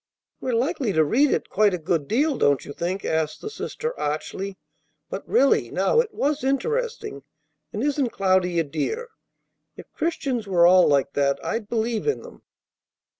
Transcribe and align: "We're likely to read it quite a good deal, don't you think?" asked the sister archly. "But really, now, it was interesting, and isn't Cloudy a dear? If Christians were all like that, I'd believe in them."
"We're 0.39 0.55
likely 0.55 0.93
to 0.93 1.03
read 1.03 1.29
it 1.29 1.51
quite 1.51 1.75
a 1.75 1.77
good 1.77 2.07
deal, 2.07 2.35
don't 2.39 2.65
you 2.65 2.73
think?" 2.73 3.05
asked 3.05 3.39
the 3.39 3.51
sister 3.51 3.93
archly. 3.99 4.57
"But 5.11 5.29
really, 5.29 5.69
now, 5.69 5.99
it 5.99 6.11
was 6.11 6.43
interesting, 6.43 7.21
and 7.71 7.83
isn't 7.83 8.09
Cloudy 8.09 8.57
a 8.57 8.63
dear? 8.63 9.09
If 9.77 9.91
Christians 9.93 10.47
were 10.47 10.65
all 10.65 10.87
like 10.87 11.13
that, 11.13 11.37
I'd 11.45 11.69
believe 11.69 12.07
in 12.07 12.23
them." 12.23 12.41